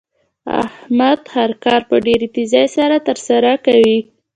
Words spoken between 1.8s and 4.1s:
په ډېرې تېزۍ سره تر سره کوي.